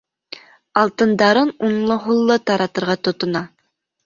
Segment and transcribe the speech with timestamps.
[0.81, 3.45] Алтындарын уңлы-һуллы таратырға тотона.